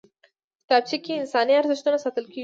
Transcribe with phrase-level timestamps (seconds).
[0.65, 2.39] کتابچه کې انساني ارزښتونه ساتل کېږي